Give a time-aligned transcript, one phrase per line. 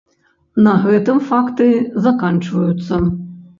[0.67, 1.69] На гэтым факты
[2.09, 3.03] заканчваюцца.